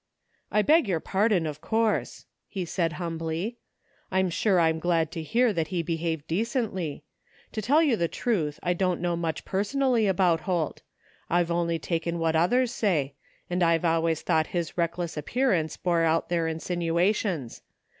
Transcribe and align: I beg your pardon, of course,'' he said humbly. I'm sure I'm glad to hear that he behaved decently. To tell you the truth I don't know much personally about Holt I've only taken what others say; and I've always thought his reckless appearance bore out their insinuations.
I 0.49 0.63
beg 0.63 0.87
your 0.87 0.99
pardon, 0.99 1.45
of 1.45 1.61
course,'' 1.61 2.25
he 2.47 2.65
said 2.65 2.93
humbly. 2.93 3.57
I'm 4.09 4.31
sure 4.31 4.59
I'm 4.59 4.79
glad 4.79 5.11
to 5.11 5.21
hear 5.21 5.53
that 5.53 5.67
he 5.67 5.83
behaved 5.83 6.25
decently. 6.25 7.03
To 7.51 7.61
tell 7.61 7.83
you 7.83 7.95
the 7.95 8.07
truth 8.07 8.59
I 8.63 8.73
don't 8.73 8.99
know 8.99 9.15
much 9.15 9.45
personally 9.45 10.07
about 10.07 10.39
Holt 10.39 10.81
I've 11.29 11.51
only 11.51 11.77
taken 11.77 12.17
what 12.17 12.35
others 12.35 12.71
say; 12.73 13.13
and 13.47 13.61
I've 13.61 13.85
always 13.85 14.23
thought 14.23 14.47
his 14.57 14.75
reckless 14.75 15.17
appearance 15.17 15.77
bore 15.77 16.01
out 16.01 16.29
their 16.29 16.47
insinuations. 16.47 17.61